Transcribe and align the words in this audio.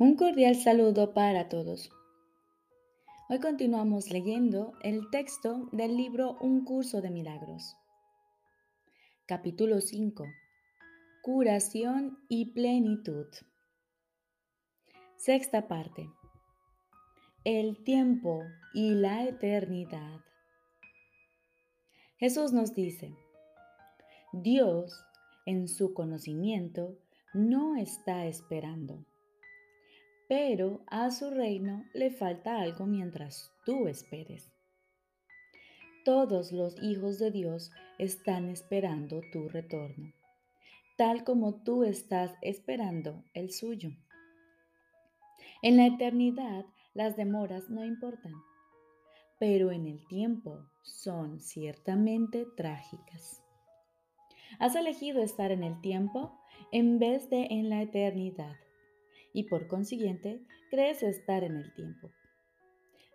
Un 0.00 0.14
cordial 0.14 0.54
saludo 0.54 1.12
para 1.12 1.48
todos. 1.48 1.90
Hoy 3.28 3.40
continuamos 3.40 4.12
leyendo 4.12 4.74
el 4.84 5.10
texto 5.10 5.68
del 5.72 5.96
libro 5.96 6.38
Un 6.40 6.64
curso 6.64 7.00
de 7.00 7.10
milagros. 7.10 7.76
Capítulo 9.26 9.80
5. 9.80 10.24
Curación 11.20 12.16
y 12.28 12.52
plenitud. 12.52 13.26
Sexta 15.16 15.66
parte. 15.66 16.08
El 17.42 17.82
tiempo 17.82 18.44
y 18.74 18.94
la 18.94 19.24
eternidad. 19.24 20.20
Jesús 22.18 22.52
nos 22.52 22.72
dice, 22.72 23.16
Dios 24.32 25.04
en 25.44 25.66
su 25.66 25.92
conocimiento 25.92 26.96
no 27.34 27.74
está 27.74 28.26
esperando 28.26 29.04
pero 30.28 30.82
a 30.88 31.10
su 31.10 31.30
reino 31.30 31.86
le 31.94 32.10
falta 32.10 32.60
algo 32.60 32.86
mientras 32.86 33.50
tú 33.64 33.88
esperes. 33.88 34.52
Todos 36.04 36.52
los 36.52 36.80
hijos 36.82 37.18
de 37.18 37.30
Dios 37.30 37.70
están 37.98 38.50
esperando 38.50 39.22
tu 39.32 39.48
retorno, 39.48 40.12
tal 40.96 41.24
como 41.24 41.62
tú 41.62 41.82
estás 41.82 42.32
esperando 42.42 43.24
el 43.32 43.50
suyo. 43.52 43.90
En 45.62 45.78
la 45.78 45.86
eternidad 45.86 46.66
las 46.92 47.16
demoras 47.16 47.70
no 47.70 47.84
importan, 47.84 48.34
pero 49.38 49.72
en 49.72 49.86
el 49.86 50.06
tiempo 50.08 50.66
son 50.82 51.40
ciertamente 51.40 52.46
trágicas. 52.56 53.42
Has 54.58 54.76
elegido 54.76 55.22
estar 55.22 55.50
en 55.52 55.62
el 55.62 55.80
tiempo 55.80 56.38
en 56.70 56.98
vez 56.98 57.30
de 57.30 57.46
en 57.50 57.70
la 57.70 57.82
eternidad 57.82 58.56
y 59.32 59.44
por 59.44 59.66
consiguiente 59.68 60.42
crees 60.70 61.02
estar 61.02 61.44
en 61.44 61.56
el 61.56 61.72
tiempo. 61.74 62.10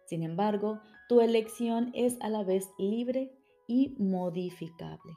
Sin 0.05 0.23
embargo, 0.23 0.79
tu 1.07 1.21
elección 1.21 1.91
es 1.93 2.17
a 2.21 2.29
la 2.29 2.43
vez 2.43 2.69
libre 2.77 3.31
y 3.67 3.95
modificable. 3.97 5.13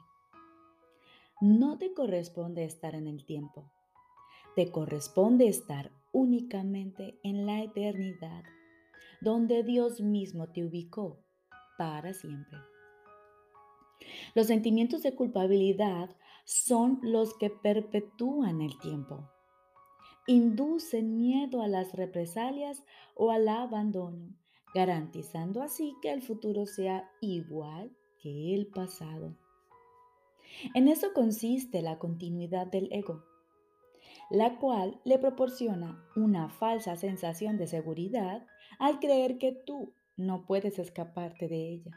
No 1.41 1.77
te 1.77 1.93
corresponde 1.93 2.63
estar 2.63 2.95
en 2.95 3.07
el 3.07 3.25
tiempo. 3.25 3.69
Te 4.55 4.71
corresponde 4.71 5.47
estar 5.47 5.91
únicamente 6.11 7.19
en 7.23 7.45
la 7.45 7.61
eternidad, 7.61 8.43
donde 9.21 9.63
Dios 9.63 10.01
mismo 10.01 10.47
te 10.51 10.65
ubicó 10.65 11.19
para 11.77 12.13
siempre. 12.13 12.57
Los 14.33 14.47
sentimientos 14.47 15.03
de 15.03 15.15
culpabilidad 15.15 16.15
son 16.45 16.99
los 17.03 17.37
que 17.37 17.49
perpetúan 17.49 18.61
el 18.61 18.79
tiempo 18.79 19.29
inducen 20.27 21.17
miedo 21.17 21.61
a 21.61 21.67
las 21.67 21.93
represalias 21.93 22.83
o 23.15 23.31
al 23.31 23.47
abandono, 23.47 24.35
garantizando 24.75 25.63
así 25.63 25.95
que 26.01 26.11
el 26.11 26.21
futuro 26.21 26.65
sea 26.65 27.09
igual 27.21 27.95
que 28.21 28.53
el 28.53 28.67
pasado. 28.67 29.37
En 30.73 30.87
eso 30.87 31.13
consiste 31.13 31.81
la 31.81 31.97
continuidad 31.97 32.67
del 32.67 32.89
ego, 32.91 33.23
la 34.29 34.57
cual 34.57 34.99
le 35.05 35.17
proporciona 35.17 36.05
una 36.15 36.49
falsa 36.49 36.95
sensación 36.97 37.57
de 37.57 37.67
seguridad 37.67 38.45
al 38.79 38.99
creer 38.99 39.37
que 39.37 39.53
tú 39.53 39.93
no 40.17 40.45
puedes 40.45 40.77
escaparte 40.79 41.47
de 41.47 41.69
ella. 41.69 41.91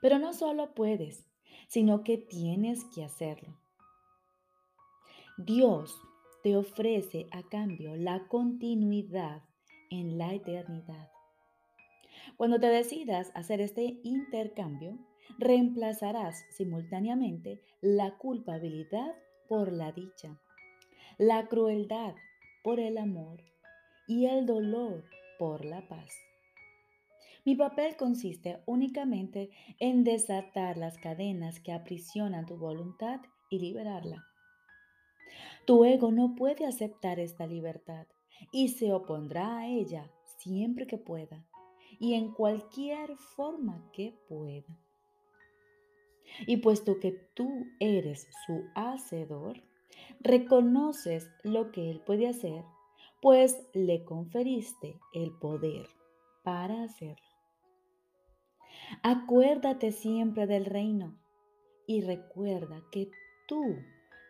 Pero 0.00 0.18
no 0.18 0.32
solo 0.32 0.74
puedes, 0.74 1.28
sino 1.68 2.02
que 2.02 2.18
tienes 2.18 2.84
que 2.86 3.04
hacerlo. 3.04 3.61
Dios 5.38 5.98
te 6.42 6.56
ofrece 6.56 7.26
a 7.30 7.42
cambio 7.42 7.96
la 7.96 8.28
continuidad 8.28 9.42
en 9.90 10.18
la 10.18 10.34
eternidad. 10.34 11.08
Cuando 12.36 12.60
te 12.60 12.66
decidas 12.66 13.32
hacer 13.34 13.62
este 13.62 13.98
intercambio, 14.02 14.98
reemplazarás 15.38 16.44
simultáneamente 16.50 17.62
la 17.80 18.18
culpabilidad 18.18 19.14
por 19.48 19.72
la 19.72 19.92
dicha, 19.92 20.38
la 21.16 21.48
crueldad 21.48 22.14
por 22.62 22.78
el 22.78 22.98
amor 22.98 23.42
y 24.06 24.26
el 24.26 24.44
dolor 24.44 25.04
por 25.38 25.64
la 25.64 25.88
paz. 25.88 26.12
Mi 27.46 27.56
papel 27.56 27.96
consiste 27.96 28.60
únicamente 28.66 29.50
en 29.80 30.04
desatar 30.04 30.76
las 30.76 30.98
cadenas 30.98 31.58
que 31.58 31.72
aprisionan 31.72 32.44
tu 32.44 32.58
voluntad 32.58 33.20
y 33.48 33.58
liberarla. 33.58 34.26
Tu 35.64 35.84
ego 35.84 36.10
no 36.10 36.34
puede 36.34 36.66
aceptar 36.66 37.20
esta 37.20 37.46
libertad 37.46 38.06
y 38.50 38.68
se 38.68 38.92
opondrá 38.92 39.58
a 39.58 39.68
ella 39.68 40.10
siempre 40.38 40.86
que 40.86 40.98
pueda 40.98 41.46
y 41.98 42.14
en 42.14 42.32
cualquier 42.32 43.16
forma 43.16 43.88
que 43.92 44.14
pueda. 44.28 44.78
Y 46.46 46.58
puesto 46.58 46.98
que 46.98 47.12
tú 47.34 47.66
eres 47.78 48.26
su 48.46 48.64
hacedor, 48.74 49.62
reconoces 50.20 51.30
lo 51.42 51.70
que 51.70 51.90
él 51.90 52.00
puede 52.00 52.26
hacer, 52.26 52.64
pues 53.20 53.62
le 53.72 54.04
conferiste 54.04 54.98
el 55.12 55.30
poder 55.38 55.86
para 56.42 56.82
hacerlo. 56.82 57.26
Acuérdate 59.02 59.92
siempre 59.92 60.46
del 60.46 60.64
reino 60.64 61.18
y 61.86 62.00
recuerda 62.00 62.82
que 62.90 63.10
tú 63.46 63.76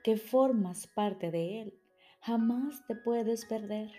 que 0.02 0.16
formas 0.16 0.86
parte 0.86 1.30
de 1.30 1.62
Él. 1.62 1.80
Jamás 2.20 2.86
te 2.86 2.94
puedes 2.94 3.44
perder. 3.46 3.90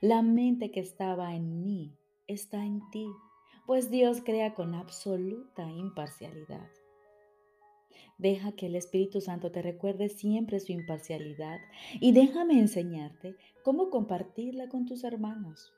La 0.00 0.22
mente 0.22 0.70
que 0.70 0.80
estaba 0.80 1.34
en 1.34 1.62
mí 1.62 1.96
está 2.26 2.64
en 2.64 2.80
ti, 2.90 3.06
pues 3.66 3.90
Dios 3.90 4.22
crea 4.24 4.54
con 4.54 4.74
absoluta 4.74 5.70
imparcialidad. 5.70 6.68
Deja 8.18 8.52
que 8.52 8.66
el 8.66 8.76
Espíritu 8.76 9.20
Santo 9.20 9.50
te 9.50 9.62
recuerde 9.62 10.08
siempre 10.08 10.60
su 10.60 10.72
imparcialidad 10.72 11.58
y 12.00 12.12
déjame 12.12 12.58
enseñarte 12.58 13.36
cómo 13.62 13.90
compartirla 13.90 14.68
con 14.68 14.86
tus 14.86 15.04
hermanos. 15.04 15.72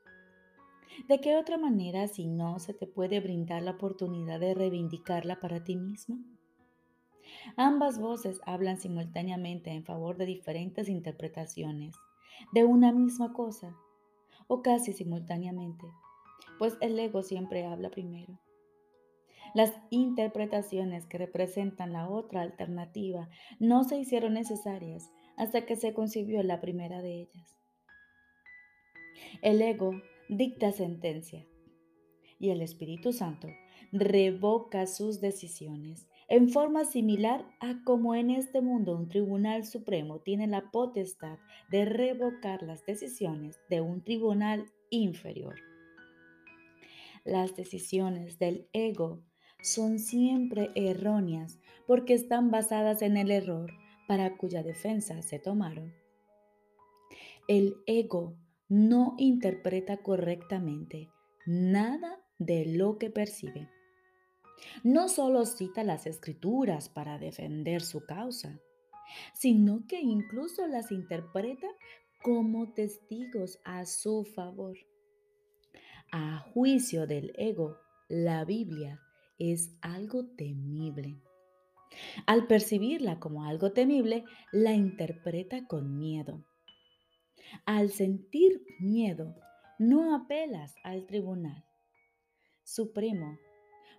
¿De 1.08 1.20
qué 1.20 1.36
otra 1.36 1.58
manera 1.58 2.08
si 2.08 2.26
no 2.26 2.58
se 2.58 2.72
te 2.72 2.86
puede 2.86 3.20
brindar 3.20 3.62
la 3.62 3.72
oportunidad 3.72 4.40
de 4.40 4.54
reivindicarla 4.54 5.40
para 5.40 5.62
ti 5.62 5.76
mismo? 5.76 6.18
Ambas 7.56 7.98
voces 7.98 8.40
hablan 8.46 8.80
simultáneamente 8.80 9.70
en 9.70 9.84
favor 9.84 10.16
de 10.16 10.26
diferentes 10.26 10.88
interpretaciones 10.88 11.94
de 12.52 12.64
una 12.64 12.92
misma 12.92 13.32
cosa, 13.32 13.76
o 14.48 14.62
casi 14.62 14.92
simultáneamente, 14.92 15.86
pues 16.58 16.76
el 16.80 16.98
ego 16.98 17.22
siempre 17.22 17.66
habla 17.66 17.90
primero. 17.90 18.38
Las 19.54 19.72
interpretaciones 19.90 21.06
que 21.06 21.18
representan 21.18 21.92
la 21.92 22.08
otra 22.08 22.42
alternativa 22.42 23.28
no 23.58 23.84
se 23.84 23.98
hicieron 23.98 24.34
necesarias 24.34 25.10
hasta 25.36 25.64
que 25.64 25.76
se 25.76 25.94
concibió 25.94 26.42
la 26.42 26.60
primera 26.60 27.00
de 27.00 27.22
ellas. 27.22 27.56
El 29.42 29.62
ego 29.62 29.92
dicta 30.28 30.72
sentencia 30.72 31.46
y 32.38 32.50
el 32.50 32.60
Espíritu 32.60 33.12
Santo 33.12 33.48
revoca 33.92 34.86
sus 34.86 35.20
decisiones 35.20 36.06
en 36.28 36.48
forma 36.48 36.84
similar 36.84 37.46
a 37.60 37.82
como 37.84 38.14
en 38.14 38.30
este 38.30 38.60
mundo 38.60 38.96
un 38.96 39.08
tribunal 39.08 39.64
supremo 39.64 40.20
tiene 40.20 40.46
la 40.46 40.70
potestad 40.70 41.38
de 41.70 41.84
revocar 41.84 42.62
las 42.62 42.84
decisiones 42.84 43.60
de 43.70 43.80
un 43.80 44.02
tribunal 44.02 44.66
inferior. 44.90 45.54
Las 47.24 47.54
decisiones 47.56 48.38
del 48.38 48.68
ego 48.72 49.22
son 49.62 49.98
siempre 49.98 50.70
erróneas 50.74 51.60
porque 51.86 52.14
están 52.14 52.50
basadas 52.50 53.02
en 53.02 53.16
el 53.16 53.30
error 53.30 53.72
para 54.08 54.36
cuya 54.36 54.62
defensa 54.62 55.22
se 55.22 55.38
tomaron. 55.38 55.92
El 57.48 57.76
ego 57.86 58.36
no 58.68 59.14
interpreta 59.18 59.98
correctamente 59.98 61.08
nada 61.46 62.20
de 62.38 62.66
lo 62.66 62.98
que 62.98 63.10
percibe 63.10 63.68
no 64.82 65.08
solo 65.08 65.44
cita 65.44 65.84
las 65.84 66.06
escrituras 66.06 66.88
para 66.88 67.18
defender 67.18 67.82
su 67.82 68.04
causa, 68.04 68.60
sino 69.34 69.86
que 69.86 70.00
incluso 70.00 70.66
las 70.66 70.90
interpreta 70.90 71.68
como 72.22 72.72
testigos 72.72 73.60
a 73.64 73.86
su 73.86 74.24
favor. 74.24 74.76
A 76.12 76.38
juicio 76.52 77.06
del 77.06 77.32
ego, 77.36 77.78
la 78.08 78.44
Biblia 78.44 79.00
es 79.38 79.70
algo 79.80 80.26
temible. 80.36 81.20
Al 82.26 82.46
percibirla 82.46 83.20
como 83.20 83.44
algo 83.44 83.72
temible, 83.72 84.24
la 84.52 84.72
interpreta 84.72 85.66
con 85.66 85.98
miedo. 85.98 86.44
Al 87.64 87.90
sentir 87.90 88.62
miedo, 88.80 89.36
no 89.78 90.14
apelas 90.14 90.74
al 90.82 91.06
tribunal 91.06 91.66
supremo 92.66 93.38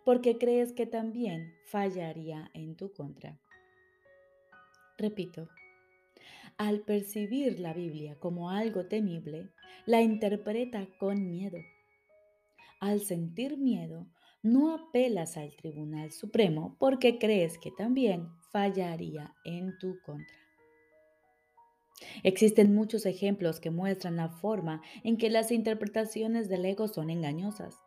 porque 0.07 0.38
crees 0.38 0.71
que 0.71 0.86
también 0.86 1.54
fallaría 1.65 2.50
en 2.54 2.77
tu 2.77 2.94
contra. 2.94 3.38
Repito, 4.98 5.50
Al 6.57 6.80
percibir 6.80 7.59
la 7.59 7.74
Biblia 7.74 8.15
como 8.18 8.50
algo 8.50 8.86
temible, 8.86 9.50
la 9.86 10.01
interpreta 10.01 10.88
con 10.98 11.30
miedo. 11.30 11.57
Al 12.80 13.01
sentir 13.01 13.57
miedo, 13.57 14.07
no 14.42 14.74
apelas 14.74 15.36
al 15.36 15.54
Tribunal 15.57 16.13
Supremo 16.13 16.77
porque 16.80 17.19
crees 17.19 17.57
que 17.57 17.71
también 17.71 18.30
fallaría 18.54 19.36
en 19.44 19.77
tu 19.77 20.00
contra. 20.06 20.38
Existen 22.24 22.74
muchos 22.74 23.06
ejemplos 23.06 23.59
que 23.59 23.71
muestran 23.71 24.15
la 24.15 24.30
forma 24.30 24.81
en 25.04 25.18
que 25.18 25.30
las 25.30 25.51
interpretaciones 25.51 26.48
del 26.48 26.63
ego 26.63 26.88
son 26.88 27.09
engañosas, 27.09 27.81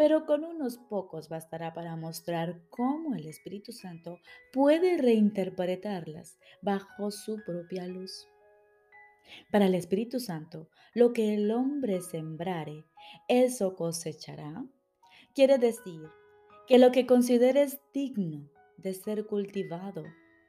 pero 0.00 0.24
con 0.24 0.44
unos 0.44 0.78
pocos 0.78 1.28
bastará 1.28 1.74
para 1.74 1.94
mostrar 1.94 2.62
cómo 2.70 3.14
el 3.14 3.26
Espíritu 3.26 3.70
Santo 3.70 4.18
puede 4.50 4.96
reinterpretarlas 4.96 6.38
bajo 6.62 7.10
su 7.10 7.44
propia 7.44 7.86
luz. 7.86 8.26
Para 9.52 9.66
el 9.66 9.74
Espíritu 9.74 10.18
Santo, 10.18 10.70
lo 10.94 11.12
que 11.12 11.34
el 11.34 11.50
hombre 11.50 12.00
sembrare, 12.00 12.86
eso 13.28 13.76
cosechará. 13.76 14.64
Quiere 15.34 15.58
decir 15.58 16.08
que 16.66 16.78
lo 16.78 16.92
que 16.92 17.04
consideres 17.04 17.78
digno 17.92 18.48
de 18.78 18.94
ser 18.94 19.26
cultivado, 19.26 20.04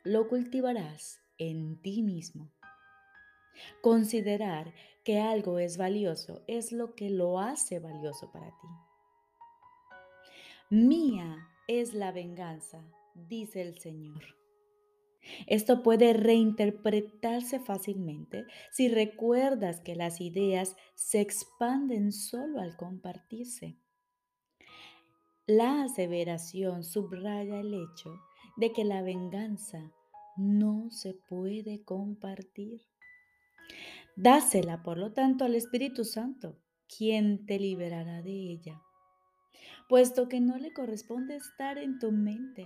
lo 0.05 0.29
cultivarás 0.29 1.19
en 1.37 1.75
ti 1.81 2.03
mismo. 2.03 2.49
Considerar 3.81 4.73
que 5.03 5.19
algo 5.19 5.59
es 5.59 5.75
valioso 5.75 6.41
es 6.47 6.71
lo 6.71 6.95
que 6.95 7.09
lo 7.09 7.37
hace 7.37 7.79
valioso 7.79 8.31
para 8.31 8.47
ti. 8.47 8.90
Mía 10.73 11.49
es 11.67 11.93
la 11.93 12.13
venganza, 12.13 12.81
dice 13.13 13.61
el 13.61 13.77
Señor. 13.77 14.23
Esto 15.45 15.83
puede 15.83 16.13
reinterpretarse 16.13 17.59
fácilmente 17.59 18.45
si 18.71 18.87
recuerdas 18.87 19.81
que 19.81 19.97
las 19.97 20.21
ideas 20.21 20.77
se 20.95 21.19
expanden 21.19 22.13
solo 22.13 22.61
al 22.61 22.77
compartirse. 22.77 23.75
La 25.45 25.83
aseveración 25.83 26.85
subraya 26.85 27.59
el 27.59 27.73
hecho 27.73 28.21
de 28.55 28.71
que 28.71 28.85
la 28.85 29.01
venganza 29.01 29.91
no 30.37 30.89
se 30.89 31.15
puede 31.27 31.83
compartir. 31.83 32.79
Dásela, 34.15 34.83
por 34.83 34.97
lo 34.97 35.11
tanto, 35.11 35.43
al 35.43 35.55
Espíritu 35.55 36.05
Santo, 36.05 36.55
quien 36.87 37.45
te 37.45 37.59
liberará 37.59 38.21
de 38.21 38.31
ella, 38.31 38.81
puesto 39.91 40.29
que 40.29 40.39
no 40.39 40.57
le 40.57 40.71
corresponde 40.71 41.35
estar 41.35 41.77
en 41.77 41.99
tu 41.99 42.13
mente 42.13 42.65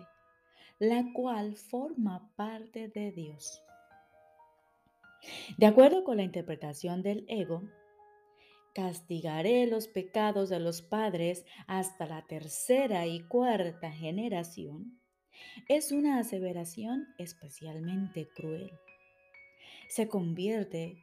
la 0.77 1.11
cual 1.11 1.55
forma 1.55 2.31
parte 2.35 2.87
de 2.87 3.11
Dios. 3.11 3.63
De 5.57 5.65
acuerdo 5.65 6.03
con 6.03 6.17
la 6.17 6.23
interpretación 6.23 7.01
del 7.01 7.25
ego, 7.27 7.63
castigaré 8.75 9.65
los 9.65 9.87
pecados 9.87 10.49
de 10.49 10.59
los 10.59 10.83
padres 10.83 11.45
hasta 11.65 12.05
la 12.05 12.27
tercera 12.27 13.07
y 13.07 13.21
cuarta 13.21 13.91
generación, 13.91 15.01
es 15.67 15.91
una 15.91 16.19
aseveración 16.19 17.07
especialmente 17.17 18.29
cruel. 18.35 18.69
Se 19.89 20.07
convierte 20.07 20.99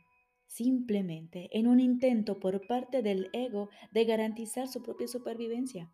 simplemente 0.46 1.48
en 1.50 1.66
un 1.66 1.80
intento 1.80 2.38
por 2.38 2.64
parte 2.68 3.02
del 3.02 3.28
ego 3.32 3.70
de 3.90 4.04
garantizar 4.04 4.68
su 4.68 4.84
propia 4.84 5.08
supervivencia. 5.08 5.90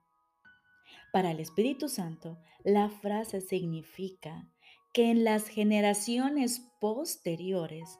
Para 1.12 1.30
el 1.30 1.40
Espíritu 1.40 1.88
Santo, 1.88 2.38
la 2.64 2.90
frase 2.90 3.40
significa 3.40 4.48
que 4.92 5.10
en 5.10 5.24
las 5.24 5.48
generaciones 5.48 6.62
posteriores, 6.80 7.98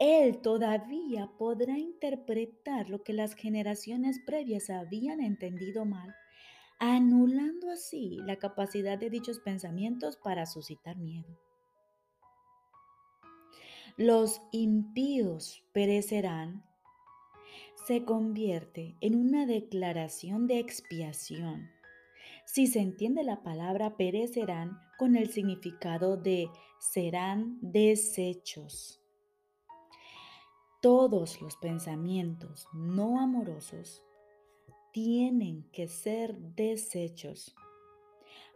Él 0.00 0.40
todavía 0.42 1.30
podrá 1.38 1.78
interpretar 1.78 2.90
lo 2.90 3.02
que 3.02 3.12
las 3.12 3.34
generaciones 3.34 4.18
previas 4.26 4.70
habían 4.70 5.20
entendido 5.20 5.84
mal, 5.84 6.14
anulando 6.78 7.70
así 7.70 8.18
la 8.24 8.36
capacidad 8.36 8.98
de 8.98 9.10
dichos 9.10 9.38
pensamientos 9.38 10.16
para 10.16 10.46
suscitar 10.46 10.96
miedo. 10.96 11.38
Los 13.96 14.40
impíos 14.52 15.62
perecerán 15.72 16.64
se 17.86 18.04
convierte 18.04 18.96
en 19.00 19.16
una 19.16 19.44
declaración 19.44 20.46
de 20.46 20.60
expiación 20.60 21.70
si 22.52 22.66
se 22.66 22.80
entiende 22.80 23.24
la 23.24 23.42
palabra 23.42 23.96
perecerán 23.96 24.78
con 24.98 25.16
el 25.16 25.30
significado 25.30 26.18
de 26.18 26.50
serán 26.78 27.56
desechos. 27.62 29.00
Todos 30.82 31.40
los 31.40 31.56
pensamientos 31.56 32.68
no 32.74 33.18
amorosos 33.18 34.02
tienen 34.92 35.66
que 35.72 35.88
ser 35.88 36.36
desechos. 36.36 37.56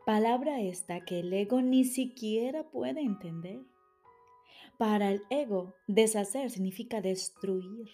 Palabra 0.05 0.61
esta 0.61 1.07
que 1.07 1.21
el 1.21 1.33
ego 1.33 1.63
ni 1.63 1.85
siquiera 1.85 2.65
puede 2.65 3.01
entender. 3.01 3.63
Para 4.77 5.11
el 5.11 5.23
ego, 5.31 5.75
deshacer 5.87 6.51
significa 6.51 7.01
destruir. 7.01 7.89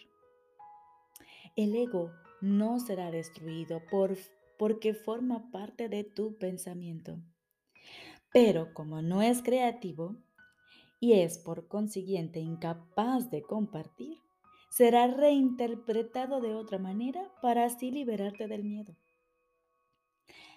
El 1.55 1.77
ego 1.77 2.11
no 2.41 2.81
será 2.81 3.13
destruido 3.13 3.81
por 3.89 4.17
porque 4.63 4.95
forma 4.95 5.51
parte 5.51 5.89
de 5.89 6.05
tu 6.05 6.39
pensamiento. 6.39 7.19
Pero 8.33 8.73
como 8.75 9.03
no 9.03 9.21
es 9.21 9.43
creativo 9.43 10.15
y 11.01 11.15
es 11.15 11.37
por 11.37 11.67
consiguiente 11.67 12.39
incapaz 12.39 13.29
de 13.29 13.43
compartir, 13.43 14.19
será 14.71 15.09
reinterpretado 15.09 16.41
de 16.41 16.55
otra 16.55 16.79
manera 16.79 17.29
para 17.43 17.65
así 17.65 17.91
liberarte 17.91 18.47
del 18.47 18.63
miedo. 18.63 18.95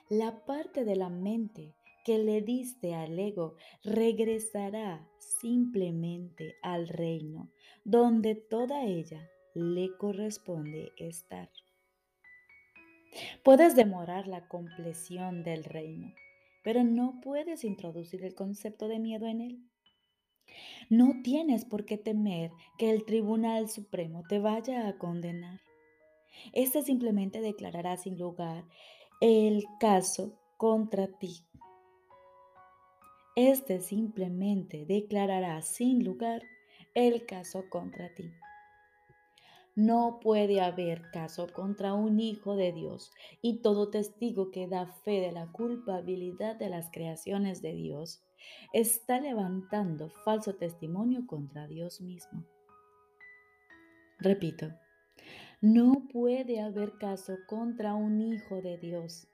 La 0.08 0.46
parte 0.46 0.86
de 0.86 0.96
la 0.96 1.10
mente 1.10 1.74
que 2.06 2.20
le 2.20 2.44
diste 2.44 2.94
al 2.94 3.18
ego 3.18 3.56
regresará 3.84 5.10
simplemente 5.18 6.54
al 6.62 6.88
reino 6.90 7.50
donde 7.84 8.36
toda 8.36 8.86
ella 8.86 9.28
le 9.56 9.98
corresponde 9.98 10.92
estar. 10.98 11.50
Puedes 13.44 13.76
demorar 13.76 14.28
la 14.28 14.48
compleción 14.48 15.44
del 15.44 15.64
reino, 15.64 16.14
pero 16.64 16.84
no 16.84 17.20
puedes 17.22 17.64
introducir 17.64 18.24
el 18.24 18.36
concepto 18.36 18.88
de 18.88 19.00
miedo 19.00 19.28
en 19.28 19.42
él. 19.42 19.70
No 20.90 21.22
tienes 21.24 21.66
por 21.66 21.86
qué 21.86 21.98
temer 21.98 22.52
que 22.78 22.92
el 22.92 23.06
Tribunal 23.06 23.70
Supremo 23.70 24.24
te 24.28 24.40
vaya 24.40 24.88
a 24.88 24.98
condenar. 24.98 25.62
Este 26.54 26.82
simplemente 26.84 27.42
declarará 27.42 27.98
sin 27.98 28.18
lugar 28.18 28.66
el 29.22 29.66
caso 29.80 30.38
contra 30.58 31.08
ti. 31.08 31.46
Este 33.36 33.82
simplemente 33.82 34.86
declarará 34.86 35.62
sin 35.62 36.04
lugar 36.04 36.44
el 36.94 37.26
caso 37.26 37.70
contra 37.70 38.14
ti. 38.14 38.32
No 39.76 40.22
puede 40.22 40.62
haber 40.62 41.12
caso 41.12 41.48
contra 41.52 41.94
un 41.94 42.22
hijo 42.22 42.56
de 42.56 42.72
Dios 42.72 43.12
y 43.42 43.58
todo 43.62 43.90
testigo 43.90 44.50
que 44.50 44.68
da 44.68 44.88
fe 44.88 45.20
de 45.20 45.34
la 45.34 45.52
culpabilidad 45.52 46.56
de 46.56 46.70
las 46.70 46.90
creaciones 46.92 47.62
de 47.62 47.74
Dios 47.74 48.24
está 48.72 49.20
levantando 49.20 50.10
falso 50.10 50.56
testimonio 50.56 51.28
contra 51.28 51.68
Dios 51.68 52.00
mismo. 52.00 52.46
Repito, 54.18 54.72
no 55.60 56.08
puede 56.10 56.62
haber 56.62 56.98
caso 56.98 57.36
contra 57.46 57.96
un 57.96 58.22
hijo 58.22 58.62
de 58.62 58.78
Dios 58.78 59.28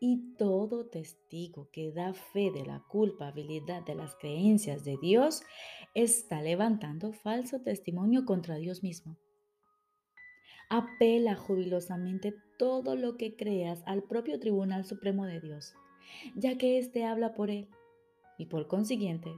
y 0.00 0.34
todo 0.38 0.86
testigo 0.86 1.68
que 1.72 1.92
da 1.92 2.14
fe 2.14 2.50
de 2.50 2.64
la 2.64 2.82
culpabilidad 2.88 3.84
de 3.84 3.94
las 3.94 4.16
creencias 4.16 4.82
de 4.82 4.96
Dios 4.96 5.42
está 5.94 6.40
levantando 6.40 7.12
falso 7.12 7.60
testimonio 7.60 8.24
contra 8.24 8.56
Dios 8.56 8.82
mismo. 8.82 9.18
Apela 10.70 11.34
jubilosamente 11.34 12.34
todo 12.58 12.96
lo 12.96 13.16
que 13.16 13.36
creas 13.36 13.82
al 13.86 14.02
propio 14.02 14.38
Tribunal 14.38 14.84
Supremo 14.84 15.24
de 15.24 15.40
Dios, 15.40 15.74
ya 16.34 16.58
que 16.58 16.78
éste 16.78 17.04
habla 17.04 17.34
por 17.34 17.50
él 17.50 17.68
y 18.36 18.46
por 18.46 18.66
consiguiente 18.66 19.30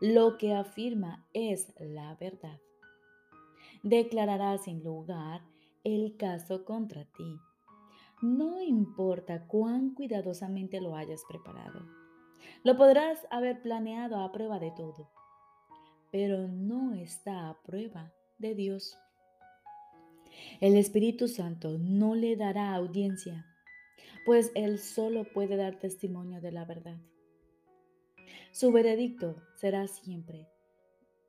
lo 0.00 0.36
que 0.36 0.52
afirma 0.52 1.24
es 1.32 1.72
la 1.78 2.16
verdad. 2.16 2.58
Declarará 3.84 4.58
sin 4.58 4.82
lugar 4.82 5.42
el 5.84 6.16
caso 6.16 6.64
contra 6.64 7.04
ti. 7.04 7.38
No 8.20 8.60
importa 8.60 9.46
cuán 9.46 9.94
cuidadosamente 9.94 10.80
lo 10.80 10.96
hayas 10.96 11.22
preparado. 11.28 11.86
Lo 12.64 12.76
podrás 12.76 13.26
haber 13.30 13.62
planeado 13.62 14.16
a 14.16 14.32
prueba 14.32 14.58
de 14.58 14.72
todo, 14.72 15.08
pero 16.10 16.48
no 16.48 16.94
está 16.94 17.48
a 17.48 17.62
prueba 17.62 18.12
de 18.38 18.56
Dios. 18.56 18.98
El 20.60 20.76
Espíritu 20.76 21.28
Santo 21.28 21.78
no 21.78 22.14
le 22.14 22.36
dará 22.36 22.74
audiencia, 22.74 23.46
pues 24.24 24.52
Él 24.54 24.78
solo 24.78 25.24
puede 25.32 25.56
dar 25.56 25.78
testimonio 25.78 26.40
de 26.40 26.52
la 26.52 26.64
verdad. 26.64 26.98
Su 28.52 28.72
veredicto 28.72 29.42
será 29.56 29.86
siempre 29.86 30.48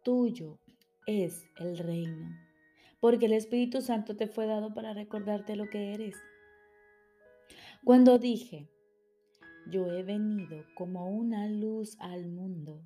tuyo 0.04 0.60
es 1.08 1.48
el 1.58 1.78
reino, 1.78 2.38
porque 3.00 3.26
el 3.26 3.34
Espíritu 3.34 3.82
Santo 3.82 4.16
te 4.16 4.28
fue 4.28 4.46
dado 4.46 4.74
para 4.74 4.94
recordarte 4.94 5.56
lo 5.56 5.70
que 5.70 5.94
eres. 5.94 6.16
Cuando 7.84 8.20
dije, 8.20 8.70
yo 9.68 9.92
he 9.92 10.04
venido 10.04 10.66
como 10.76 11.10
una 11.10 11.48
luz 11.48 11.98
al 12.00 12.28
mundo, 12.28 12.84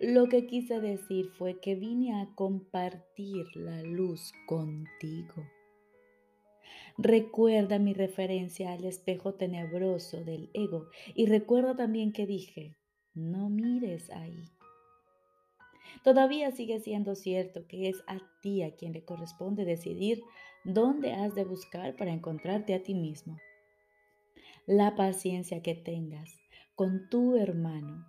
lo 0.00 0.28
que 0.28 0.46
quise 0.46 0.80
decir 0.80 1.30
fue 1.30 1.60
que 1.60 1.74
vine 1.74 2.20
a 2.20 2.28
compartir 2.34 3.46
la 3.56 3.82
luz 3.82 4.32
contigo. 4.46 5.44
Recuerda 6.96 7.78
mi 7.78 7.94
referencia 7.94 8.72
al 8.72 8.84
espejo 8.84 9.34
tenebroso 9.34 10.24
del 10.24 10.50
ego 10.54 10.88
y 11.14 11.26
recuerda 11.26 11.74
también 11.74 12.12
que 12.12 12.26
dije, 12.26 12.76
no 13.14 13.48
mires 13.48 14.10
ahí. 14.10 14.44
Todavía 16.04 16.52
sigue 16.52 16.78
siendo 16.78 17.16
cierto 17.16 17.66
que 17.66 17.88
es 17.88 18.02
a 18.06 18.18
ti 18.40 18.62
a 18.62 18.76
quien 18.76 18.92
le 18.92 19.04
corresponde 19.04 19.64
decidir 19.64 20.22
dónde 20.64 21.12
has 21.12 21.34
de 21.34 21.44
buscar 21.44 21.96
para 21.96 22.12
encontrarte 22.12 22.74
a 22.74 22.82
ti 22.82 22.94
mismo. 22.94 23.36
La 24.66 24.94
paciencia 24.94 25.60
que 25.60 25.74
tengas 25.74 26.38
con 26.76 27.08
tu 27.08 27.36
hermano 27.36 28.06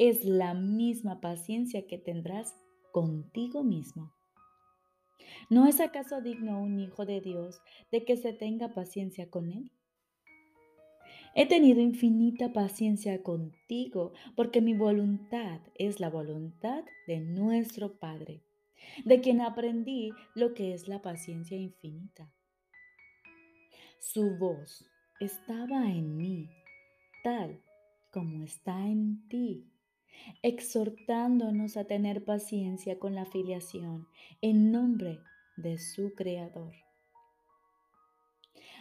es 0.00 0.24
la 0.24 0.54
misma 0.54 1.20
paciencia 1.20 1.86
que 1.86 1.98
tendrás 1.98 2.56
contigo 2.90 3.62
mismo. 3.62 4.14
¿No 5.50 5.66
es 5.66 5.78
acaso 5.78 6.22
digno 6.22 6.58
un 6.58 6.80
hijo 6.80 7.04
de 7.04 7.20
Dios 7.20 7.60
de 7.92 8.06
que 8.06 8.16
se 8.16 8.32
tenga 8.32 8.72
paciencia 8.72 9.28
con 9.28 9.50
él? 9.50 9.70
He 11.34 11.46
tenido 11.46 11.82
infinita 11.82 12.54
paciencia 12.54 13.22
contigo 13.22 14.14
porque 14.36 14.62
mi 14.62 14.72
voluntad 14.72 15.60
es 15.74 16.00
la 16.00 16.08
voluntad 16.08 16.82
de 17.06 17.20
nuestro 17.20 17.98
Padre, 17.98 18.40
de 19.04 19.20
quien 19.20 19.42
aprendí 19.42 20.12
lo 20.34 20.54
que 20.54 20.72
es 20.72 20.88
la 20.88 21.02
paciencia 21.02 21.58
infinita. 21.58 22.32
Su 23.98 24.38
voz 24.38 24.88
estaba 25.20 25.90
en 25.90 26.16
mí, 26.16 26.48
tal 27.22 27.60
como 28.10 28.42
está 28.42 28.86
en 28.86 29.28
ti, 29.28 29.66
exhortándonos 30.42 31.76
a 31.76 31.84
tener 31.84 32.24
paciencia 32.24 32.98
con 32.98 33.14
la 33.14 33.24
filiación 33.26 34.06
en 34.40 34.72
nombre 34.72 35.20
de 35.56 35.78
su 35.78 36.14
Creador. 36.14 36.72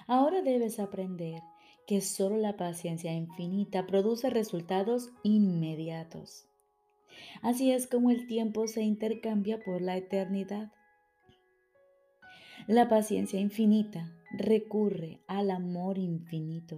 Ahora 0.08 0.42
debes 0.42 0.80
aprender 0.80 1.42
que 1.86 2.02
solo 2.02 2.38
la 2.38 2.56
paciencia 2.56 3.14
infinita 3.14 3.86
produce 3.88 4.30
resultados 4.30 5.12
inmediatos. 5.24 6.46
Así 7.42 7.72
es 7.72 7.88
como 7.88 8.12
el 8.12 8.28
tiempo 8.28 8.68
se 8.68 8.82
intercambia 8.82 9.60
por 9.60 9.82
la 9.82 9.98
eternidad. 9.98 10.72
La 12.68 12.88
paciencia 12.88 13.40
infinita 13.40 14.12
recurre 14.32 15.20
al 15.28 15.50
amor 15.50 15.98
infinito 15.98 16.78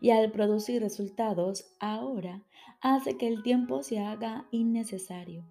y 0.00 0.10
al 0.10 0.30
producir 0.32 0.82
resultados 0.82 1.74
ahora 1.80 2.42
hace 2.80 3.16
que 3.16 3.28
el 3.28 3.42
tiempo 3.42 3.82
se 3.82 3.98
haga 3.98 4.46
innecesario. 4.50 5.44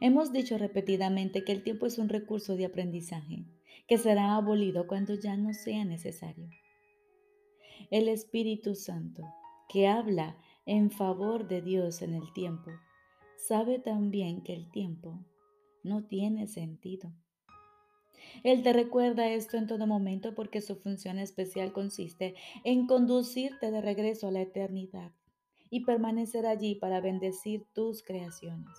Hemos 0.00 0.32
dicho 0.32 0.58
repetidamente 0.58 1.44
que 1.44 1.52
el 1.52 1.62
tiempo 1.62 1.86
es 1.86 1.98
un 1.98 2.08
recurso 2.08 2.56
de 2.56 2.66
aprendizaje 2.66 3.44
que 3.86 3.98
será 3.98 4.34
abolido 4.34 4.86
cuando 4.86 5.14
ya 5.14 5.36
no 5.36 5.52
sea 5.54 5.84
necesario. 5.84 6.48
El 7.90 8.08
Espíritu 8.08 8.74
Santo, 8.74 9.22
que 9.68 9.88
habla 9.88 10.36
en 10.66 10.90
favor 10.90 11.48
de 11.48 11.62
Dios 11.62 12.02
en 12.02 12.14
el 12.14 12.32
tiempo, 12.34 12.70
sabe 13.38 13.78
también 13.78 14.42
que 14.42 14.52
el 14.52 14.70
tiempo 14.70 15.24
no 15.82 16.04
tiene 16.04 16.46
sentido. 16.46 17.12
Él 18.44 18.62
te 18.62 18.72
recuerda 18.72 19.28
esto 19.28 19.56
en 19.56 19.66
todo 19.66 19.86
momento 19.86 20.34
porque 20.34 20.60
su 20.60 20.76
función 20.76 21.18
especial 21.18 21.72
consiste 21.72 22.34
en 22.64 22.86
conducirte 22.86 23.70
de 23.70 23.80
regreso 23.80 24.28
a 24.28 24.30
la 24.30 24.42
eternidad 24.42 25.12
y 25.70 25.84
permanecer 25.84 26.46
allí 26.46 26.74
para 26.74 27.00
bendecir 27.00 27.66
tus 27.74 28.02
creaciones. 28.02 28.78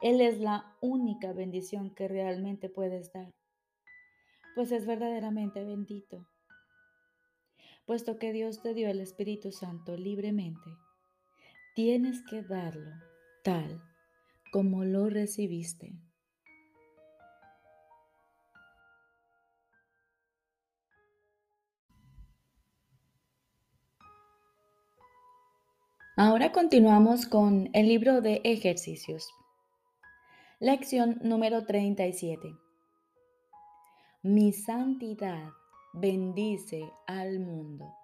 Él 0.00 0.20
es 0.20 0.38
la 0.38 0.76
única 0.80 1.32
bendición 1.32 1.94
que 1.94 2.08
realmente 2.08 2.68
puedes 2.68 3.12
dar, 3.12 3.32
pues 4.54 4.72
es 4.72 4.86
verdaderamente 4.86 5.64
bendito 5.64 6.26
puesto 7.88 8.18
que 8.18 8.34
Dios 8.34 8.60
te 8.60 8.74
dio 8.74 8.90
el 8.90 9.00
Espíritu 9.00 9.50
Santo 9.50 9.96
libremente, 9.96 10.76
tienes 11.74 12.20
que 12.28 12.42
darlo 12.42 12.90
tal 13.42 13.82
como 14.52 14.84
lo 14.84 15.08
recibiste. 15.08 15.98
Ahora 26.20 26.50
continuamos 26.50 27.26
con 27.26 27.70
el 27.74 27.86
libro 27.86 28.20
de 28.20 28.40
ejercicios. 28.42 29.32
Lección 30.58 31.20
número 31.22 31.64
37. 31.64 32.56
Mi 34.24 34.52
santidad 34.52 35.50
bendice 35.92 36.82
al 37.06 37.38
mundo. 37.38 37.94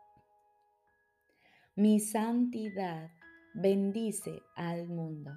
Mi 1.75 1.99
santidad 1.99 3.11
bendice 3.53 4.45
al 4.55 4.87
mundo. 4.87 5.33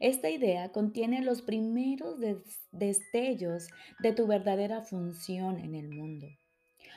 Esta 0.00 0.30
idea 0.30 0.72
contiene 0.72 1.22
los 1.22 1.42
primeros 1.42 2.18
destellos 2.72 3.68
de 4.00 4.12
tu 4.12 4.26
verdadera 4.26 4.82
función 4.82 5.60
en 5.60 5.76
el 5.76 5.90
mundo, 5.90 6.26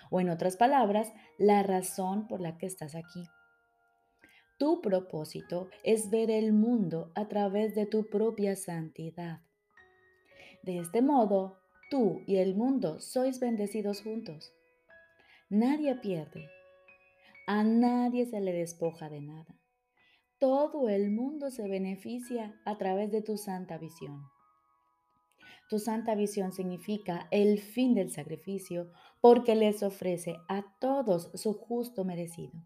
o 0.10 0.20
en 0.22 0.32
otras 0.32 0.58
palabras, 0.58 1.14
la 1.38 1.62
razón 1.62 2.28
por 2.28 2.42
la 2.42 2.58
que 2.58 2.66
estás 2.66 2.96
aquí. 2.96 3.30
Tu 4.58 4.82
propósito 4.82 5.70
es 5.84 6.10
ver 6.10 6.32
el 6.32 6.54
mundo 6.54 7.12
a 7.16 7.28
través 7.28 7.76
de 7.76 7.86
tu 7.86 8.10
propia 8.10 8.56
santidad. 8.56 9.42
De 10.64 10.80
este 10.80 11.02
modo, 11.02 11.58
Tú 11.88 12.24
y 12.26 12.38
el 12.38 12.56
mundo 12.56 13.00
sois 13.00 13.40
bendecidos 13.40 14.02
juntos. 14.02 14.52
Nadie 15.50 15.96
pierde. 15.96 16.50
A 17.46 17.64
nadie 17.64 18.26
se 18.26 18.42
le 18.42 18.52
despoja 18.54 19.08
de 19.08 19.22
nada. 19.22 19.56
Todo 20.40 20.90
el 20.90 21.12
mundo 21.12 21.52
se 21.52 21.68
beneficia 21.68 22.60
a 22.66 22.80
través 22.80 23.12
de 23.12 23.22
tu 23.22 23.38
santa 23.38 23.78
visión. 23.78 24.24
Tu 25.70 25.78
santa 25.78 26.16
visión 26.16 26.54
significa 26.54 27.28
el 27.30 27.60
fin 27.60 27.94
del 27.94 28.12
sacrificio 28.12 28.92
porque 29.22 29.56
les 29.56 29.84
ofrece 29.84 30.36
a 30.48 30.66
todos 30.80 31.30
su 31.36 31.54
justo 31.54 32.04
merecido. 32.04 32.64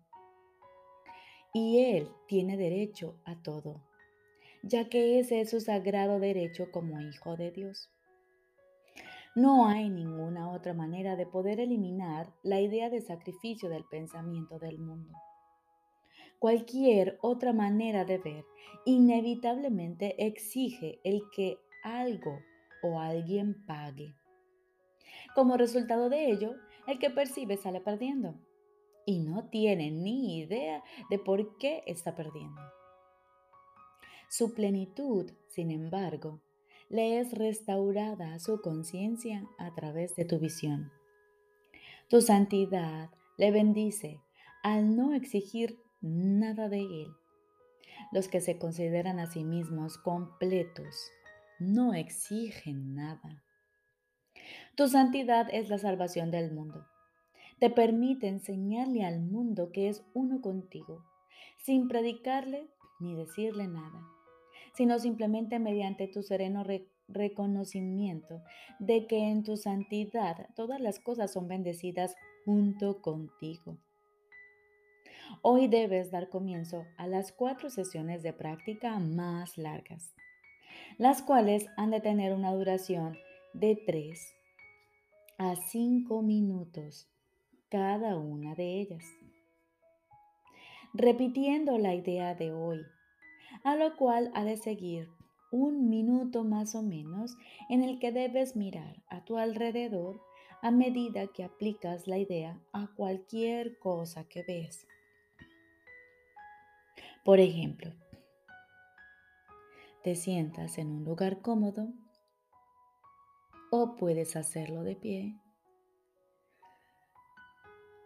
Y 1.61 1.79
Él 1.79 2.07
tiene 2.25 2.55
derecho 2.55 3.15
a 3.25 3.35
todo, 3.35 3.81
ya 4.63 4.87
que 4.87 5.19
ese 5.19 5.41
es 5.41 5.49
su 5.49 5.59
sagrado 5.59 6.17
derecho 6.17 6.71
como 6.71 7.01
hijo 7.01 7.35
de 7.35 7.51
Dios. 7.51 7.89
No 9.35 9.67
hay 9.67 9.89
ninguna 9.89 10.51
otra 10.51 10.73
manera 10.73 11.17
de 11.17 11.25
poder 11.25 11.59
eliminar 11.59 12.31
la 12.43 12.61
idea 12.61 12.89
de 12.89 13.01
sacrificio 13.01 13.67
del 13.67 13.83
pensamiento 13.83 14.57
del 14.57 14.79
mundo. 14.79 15.13
Cualquier 16.39 17.17
otra 17.21 17.51
manera 17.51 18.05
de 18.05 18.19
ver 18.19 18.45
inevitablemente 18.85 20.15
exige 20.25 21.01
el 21.03 21.23
que 21.35 21.57
algo 21.83 22.39
o 22.83 23.01
alguien 23.01 23.65
pague. 23.65 24.15
Como 25.35 25.57
resultado 25.57 26.07
de 26.07 26.31
ello, 26.31 26.55
el 26.87 26.99
que 26.99 27.09
percibe 27.09 27.57
sale 27.57 27.81
perdiendo 27.81 28.35
y 29.09 29.17
no 29.17 29.45
tiene 29.45 29.89
ni 29.89 30.37
idea 30.37 30.83
de 31.09 31.17
por 31.17 31.57
qué 31.57 31.81
está 31.87 32.15
perdiendo. 32.15 32.61
Su 34.29 34.53
plenitud, 34.53 35.31
sin 35.47 35.71
embargo, 35.71 36.41
le 36.89 37.19
es 37.19 37.33
restaurada 37.33 38.37
su 38.37 38.61
conciencia 38.61 39.49
a 39.57 39.73
través 39.73 40.15
de 40.15 40.25
tu 40.25 40.37
visión. 40.37 40.91
Tu 42.07 42.21
santidad 42.21 43.09
le 43.35 43.49
bendice 43.49 44.21
al 44.61 44.95
no 44.95 45.15
exigir 45.15 45.79
nada 46.01 46.69
de 46.69 46.81
él. 46.81 47.07
Los 48.11 48.27
que 48.27 48.41
se 48.41 48.59
consideran 48.59 49.19
a 49.19 49.25
sí 49.25 49.43
mismos 49.43 49.97
completos 49.97 51.09
no 51.57 51.95
exigen 51.95 52.93
nada. 52.93 53.43
Tu 54.75 54.87
santidad 54.87 55.47
es 55.51 55.67
la 55.67 55.79
salvación 55.79 56.29
del 56.29 56.51
mundo. 56.51 56.85
Te 57.59 57.69
permite 57.69 58.27
enseñarle 58.27 59.03
al 59.03 59.19
mundo 59.19 59.71
que 59.71 59.89
es 59.89 60.03
uno 60.13 60.41
contigo, 60.41 61.03
sin 61.57 61.87
predicarle 61.87 62.67
ni 62.99 63.15
decirle 63.15 63.67
nada 63.67 64.01
sino 64.73 64.99
simplemente 64.99 65.59
mediante 65.59 66.07
tu 66.07 66.23
sereno 66.23 66.63
reconocimiento 67.07 68.41
de 68.79 69.07
que 69.07 69.29
en 69.29 69.43
tu 69.43 69.57
santidad 69.57 70.47
todas 70.55 70.79
las 70.79 70.99
cosas 70.99 71.33
son 71.33 71.47
bendecidas 71.47 72.15
junto 72.45 73.01
contigo. 73.01 73.77
Hoy 75.41 75.67
debes 75.67 76.11
dar 76.11 76.29
comienzo 76.29 76.85
a 76.97 77.07
las 77.07 77.31
cuatro 77.31 77.69
sesiones 77.69 78.23
de 78.23 78.33
práctica 78.33 78.97
más 78.99 79.57
largas, 79.57 80.13
las 80.97 81.21
cuales 81.21 81.67
han 81.77 81.91
de 81.91 82.01
tener 82.01 82.33
una 82.33 82.53
duración 82.53 83.17
de 83.53 83.75
3 83.85 84.19
a 85.37 85.55
5 85.55 86.21
minutos 86.21 87.07
cada 87.69 88.17
una 88.17 88.55
de 88.55 88.79
ellas. 88.79 89.05
Repitiendo 90.93 91.77
la 91.77 91.93
idea 91.93 92.35
de 92.35 92.51
hoy, 92.51 92.81
a 93.63 93.75
lo 93.75 93.95
cual 93.95 94.31
ha 94.33 94.43
de 94.43 94.57
seguir 94.57 95.09
un 95.51 95.89
minuto 95.89 96.43
más 96.43 96.75
o 96.75 96.81
menos 96.81 97.35
en 97.69 97.83
el 97.83 97.99
que 97.99 98.11
debes 98.11 98.55
mirar 98.55 99.03
a 99.07 99.23
tu 99.23 99.37
alrededor 99.37 100.21
a 100.61 100.71
medida 100.71 101.27
que 101.27 101.43
aplicas 101.43 102.07
la 102.07 102.17
idea 102.17 102.59
a 102.73 102.87
cualquier 102.95 103.79
cosa 103.79 104.27
que 104.27 104.43
ves. 104.43 104.87
Por 107.23 107.39
ejemplo, 107.39 107.91
te 110.03 110.15
sientas 110.15 110.77
en 110.77 110.89
un 110.89 111.03
lugar 111.03 111.41
cómodo 111.41 111.93
o 113.71 113.95
puedes 113.95 114.35
hacerlo 114.35 114.83
de 114.83 114.95
pie. 114.95 115.35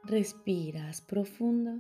Respiras 0.06 1.00
profundo 1.00 1.80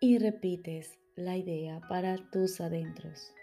y 0.00 0.16
repites 0.16 0.98
la 1.14 1.36
idea 1.36 1.82
para 1.90 2.16
tus 2.30 2.58
adentros. 2.62 3.34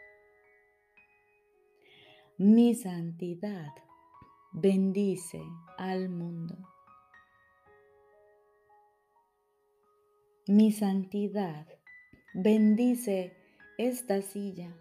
Mi 2.39 2.73
santidad 2.73 3.71
bendice 4.53 5.39
al 5.77 6.09
mundo. 6.09 6.57
Mi 10.47 10.71
santidad 10.71 11.67
bendice 12.33 13.37
esta 13.77 14.23
silla. 14.23 14.75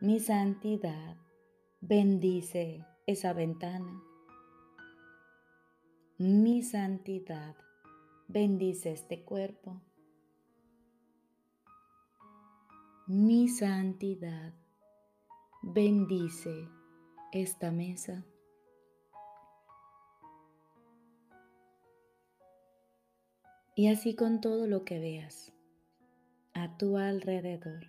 Mi 0.00 0.20
santidad 0.20 1.18
bendice 1.82 2.82
esa 3.06 3.34
ventana. 3.34 4.13
Mi 6.16 6.62
santidad 6.62 7.56
bendice 8.28 8.92
este 8.92 9.24
cuerpo. 9.24 9.80
Mi 13.08 13.48
santidad 13.48 14.54
bendice 15.62 16.68
esta 17.32 17.72
mesa. 17.72 18.24
Y 23.74 23.88
así 23.88 24.14
con 24.14 24.40
todo 24.40 24.68
lo 24.68 24.84
que 24.84 25.00
veas 25.00 25.52
a 26.52 26.78
tu 26.78 26.96
alrededor. 26.96 27.88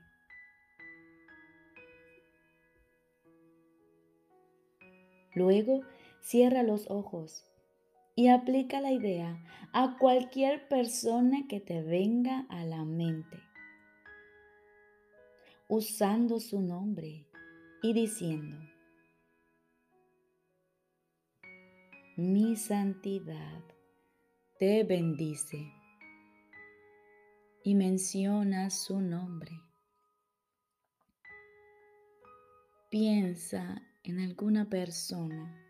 Luego 5.36 5.82
cierra 6.22 6.64
los 6.64 6.90
ojos 6.90 7.46
y 8.16 8.30
aplica 8.30 8.80
la 8.80 8.92
idea 8.92 9.44
a 9.74 9.98
cualquier 9.98 10.68
persona 10.70 11.48
que 11.50 11.60
te 11.60 11.82
venga 11.82 12.46
a 12.50 12.64
la 12.64 12.86
mente, 12.86 13.38
usando 15.68 16.40
su 16.40 16.62
nombre 16.62 17.28
y 17.84 17.94
diciendo, 17.94 18.58
mi 22.16 22.56
santidad 22.56 23.62
te 24.58 24.86
bendice 24.86 25.74
y 27.66 27.76
menciona 27.76 28.70
su 28.70 29.02
nombre. 29.02 29.52
Piensa 32.90 33.82
en 34.04 34.20
alguna 34.20 34.70
persona, 34.70 35.65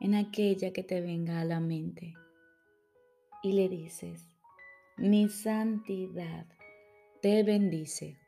en 0.00 0.14
aquella 0.14 0.72
que 0.72 0.82
te 0.82 1.00
venga 1.00 1.40
a 1.40 1.44
la 1.44 1.60
mente 1.60 2.14
y 3.42 3.52
le 3.52 3.68
dices, 3.68 4.30
mi 4.96 5.28
santidad 5.28 6.46
te 7.22 7.42
bendice 7.42 8.18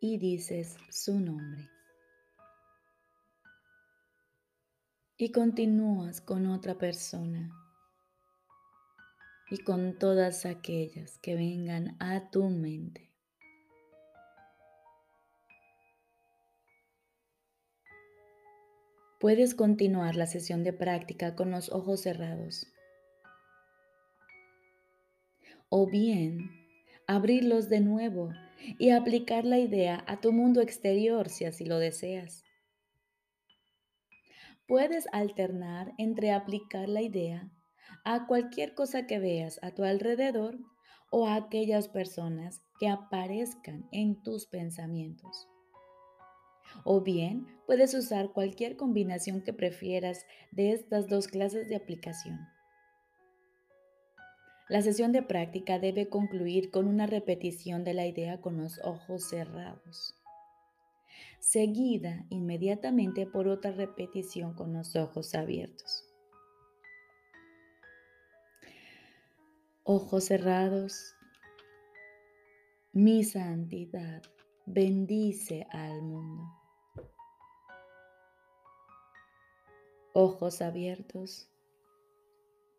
y 0.00 0.18
dices 0.18 0.76
su 0.90 1.18
nombre. 1.18 1.70
Y 5.16 5.30
continúas 5.30 6.20
con 6.20 6.46
otra 6.46 6.76
persona 6.76 7.52
y 9.50 9.58
con 9.58 9.96
todas 9.98 10.46
aquellas 10.46 11.18
que 11.18 11.36
vengan 11.36 11.96
a 12.00 12.30
tu 12.30 12.48
mente. 12.48 13.13
Puedes 19.24 19.54
continuar 19.54 20.16
la 20.16 20.26
sesión 20.26 20.64
de 20.64 20.74
práctica 20.74 21.34
con 21.34 21.50
los 21.50 21.72
ojos 21.72 22.02
cerrados. 22.02 22.66
O 25.70 25.86
bien, 25.86 26.50
abrirlos 27.06 27.70
de 27.70 27.80
nuevo 27.80 28.34
y 28.78 28.90
aplicar 28.90 29.46
la 29.46 29.58
idea 29.58 30.04
a 30.06 30.20
tu 30.20 30.30
mundo 30.30 30.60
exterior 30.60 31.30
si 31.30 31.46
así 31.46 31.64
lo 31.64 31.78
deseas. 31.78 32.44
Puedes 34.68 35.06
alternar 35.10 35.94
entre 35.96 36.30
aplicar 36.30 36.90
la 36.90 37.00
idea 37.00 37.50
a 38.04 38.26
cualquier 38.26 38.74
cosa 38.74 39.06
que 39.06 39.20
veas 39.20 39.58
a 39.62 39.70
tu 39.70 39.84
alrededor 39.84 40.58
o 41.10 41.26
a 41.26 41.36
aquellas 41.36 41.88
personas 41.88 42.60
que 42.78 42.88
aparezcan 42.90 43.88
en 43.90 44.22
tus 44.22 44.46
pensamientos. 44.46 45.48
O 46.82 47.00
bien 47.02 47.46
puedes 47.66 47.94
usar 47.94 48.32
cualquier 48.32 48.76
combinación 48.76 49.42
que 49.42 49.52
prefieras 49.52 50.26
de 50.50 50.72
estas 50.72 51.08
dos 51.08 51.28
clases 51.28 51.68
de 51.68 51.76
aplicación. 51.76 52.40
La 54.68 54.80
sesión 54.80 55.12
de 55.12 55.22
práctica 55.22 55.78
debe 55.78 56.08
concluir 56.08 56.70
con 56.70 56.88
una 56.88 57.06
repetición 57.06 57.84
de 57.84 57.92
la 57.92 58.06
idea 58.06 58.40
con 58.40 58.56
los 58.56 58.80
ojos 58.82 59.28
cerrados, 59.28 60.14
seguida 61.38 62.24
inmediatamente 62.30 63.26
por 63.26 63.46
otra 63.46 63.72
repetición 63.72 64.54
con 64.54 64.72
los 64.72 64.96
ojos 64.96 65.34
abiertos. 65.34 66.04
Ojos 69.82 70.24
cerrados, 70.24 71.14
mi 72.94 73.22
santidad 73.22 74.22
bendice 74.64 75.66
al 75.70 76.00
mundo. 76.00 76.63
Ojos 80.16 80.62
abiertos, 80.62 81.50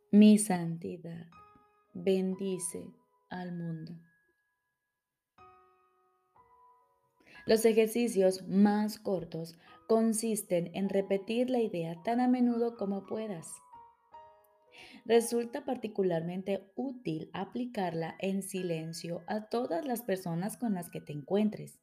mi 0.09 0.37
santidad 0.37 1.27
bendice 1.93 2.95
al 3.29 3.51
mundo. 3.51 3.91
Los 7.45 7.65
ejercicios 7.65 8.47
más 8.47 8.97
cortos 8.99 9.57
consisten 9.89 10.71
en 10.75 10.87
repetir 10.87 11.49
la 11.49 11.59
idea 11.59 12.01
tan 12.03 12.21
a 12.21 12.29
menudo 12.29 12.77
como 12.77 13.05
puedas. 13.05 13.51
Resulta 15.03 15.65
particularmente 15.65 16.71
útil 16.75 17.29
aplicarla 17.33 18.15
en 18.19 18.43
silencio 18.43 19.23
a 19.27 19.49
todas 19.49 19.85
las 19.85 20.03
personas 20.03 20.55
con 20.55 20.73
las 20.73 20.89
que 20.89 21.01
te 21.01 21.11
encuentres, 21.11 21.81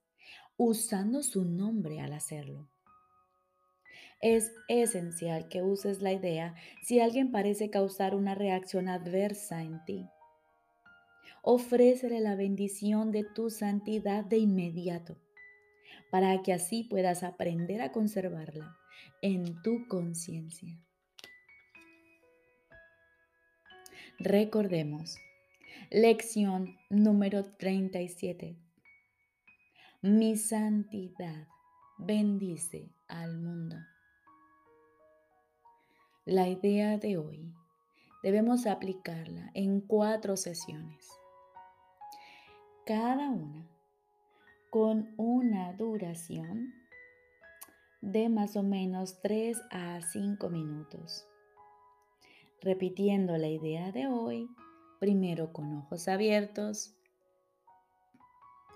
usando 0.57 1.23
su 1.23 1.45
nombre 1.45 2.01
al 2.01 2.15
hacerlo. 2.15 2.71
Es 4.23 4.53
esencial 4.69 5.49
que 5.49 5.63
uses 5.63 6.01
la 6.01 6.13
idea 6.13 6.55
si 6.81 7.01
alguien 7.01 7.33
parece 7.33 7.71
causar 7.71 8.15
una 8.15 8.37
reacción 8.37 8.89
adversa 8.89 9.63
en 9.63 9.85
ti. 9.85 10.09
Ofrécele 11.43 12.21
la 12.21 12.37
bendición 12.37 13.11
de 13.11 13.25
tu 13.25 13.51
santidad 13.51 14.25
de 14.25 14.39
inmediato, 14.39 15.19
para 16.13 16.41
que 16.43 16.53
así 16.53 16.85
puedas 16.85 17.25
aprender 17.25 17.83
a 17.83 17.91
conservarla 17.91 18.77
en 19.23 19.61
tu 19.63 19.89
conciencia. 19.89 20.79
Recordemos, 24.21 25.17
lección 25.91 26.77
número 26.91 27.43
37. 27.43 28.57
Mi 30.01 30.37
santidad 30.37 31.49
bendice 31.99 32.89
al 33.09 33.37
mundo. 33.37 33.77
La 36.25 36.47
idea 36.47 36.99
de 36.99 37.17
hoy 37.17 37.53
debemos 38.23 38.67
aplicarla 38.67 39.51
en 39.55 39.81
cuatro 39.81 40.37
sesiones, 40.37 41.11
cada 42.87 43.29
una 43.29 43.67
con 44.71 45.13
una 45.17 45.73
duración 45.73 46.73
de 48.03 48.29
más 48.29 48.55
o 48.55 48.63
menos 48.63 49.21
3 49.21 49.61
a 49.73 50.01
5 50.01 50.49
minutos. 50.49 51.27
repitiendo 52.61 53.37
la 53.37 53.49
idea 53.49 53.91
de 53.91 54.07
hoy, 54.07 54.49
primero 55.01 55.53
con 55.53 55.77
ojos 55.77 56.07
abiertos, 56.07 56.95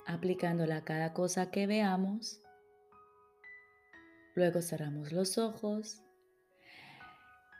aplicándola 0.04 0.78
a 0.78 0.84
cada 0.84 1.14
cosa 1.14 1.52
que 1.52 1.68
veamos. 1.68 2.42
Luego 4.34 4.62
cerramos 4.62 5.12
los 5.12 5.38
ojos 5.38 6.02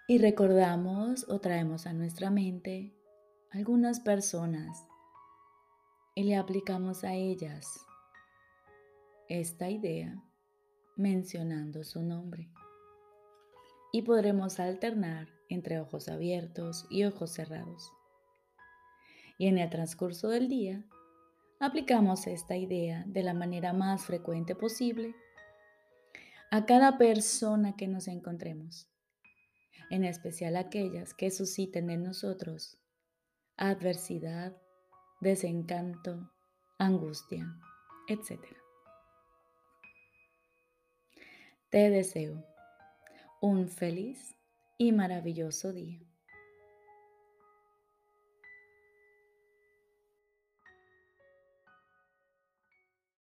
y 0.09 0.19
recordamos 0.19 1.29
o 1.29 1.41
traemos 1.41 1.87
a 1.87 1.93
nuestra 1.93 2.31
mente 2.31 2.95
algunas 3.51 3.99
personas 4.01 4.87
y 6.15 6.25
le 6.25 6.37
aplicamos 6.37 7.03
a 7.03 7.15
ellas 7.15 7.85
esta 9.29 9.69
idea 9.69 10.23
mencionando 10.97 11.83
su 11.85 12.03
nombre. 12.03 12.49
Y 13.93 14.03
podremos 14.03 14.61
alternar 14.61 15.29
entre 15.49 15.81
ojos 15.81 16.09
abiertos 16.09 16.87
y 16.91 17.05
ojos 17.05 17.33
cerrados. 17.33 17.93
Y 19.39 19.49
en 19.49 19.59
el 19.59 19.69
transcurso 19.71 20.29
del 20.29 20.49
día, 20.49 20.85
aplicamos 21.61 22.27
esta 22.27 22.57
idea 22.57 23.05
de 23.07 23.23
la 23.23 23.35
manera 23.35 23.73
más 23.73 24.05
frecuente 24.05 24.55
posible 24.55 25.15
a 26.51 26.65
cada 26.65 26.97
persona 26.97 27.77
que 27.77 27.89
nos 27.89 28.09
encontremos, 28.09 28.89
en 29.91 30.05
especial 30.05 30.57
aquellas 30.57 31.15
que 31.15 31.31
susciten 31.31 31.91
en 31.91 32.03
nosotros 32.03 32.79
adversidad, 33.57 34.55
desencanto, 35.21 36.31
angustia, 36.79 37.47
etc. 38.09 38.41
Te 41.71 41.91
deseo 41.91 42.45
un 43.41 43.69
feliz 43.69 44.37
y 44.79 44.93
maravilloso 44.93 45.73
día. 45.73 46.01